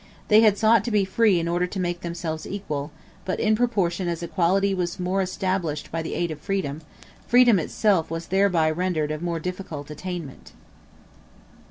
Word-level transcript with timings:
They 0.29 0.41
had 0.41 0.57
sought 0.57 0.83
to 0.85 0.89
be 0.89 1.05
free 1.05 1.39
in 1.39 1.47
order 1.47 1.67
to 1.67 1.79
make 1.79 2.01
themselves 2.01 2.47
equal; 2.47 2.89
but 3.23 3.39
in 3.39 3.55
proportion 3.55 4.07
as 4.07 4.23
equality 4.23 4.73
was 4.73 4.99
more 4.99 5.21
established 5.21 5.91
by 5.91 6.01
the 6.01 6.15
aid 6.15 6.31
of 6.31 6.39
freedom, 6.39 6.81
freedom 7.27 7.59
itself 7.59 8.09
was 8.09 8.29
thereby 8.29 8.71
rendered 8.71 9.11
of 9.11 9.21
more 9.21 9.39
difficult 9.39 9.91
attainment. 9.91 10.53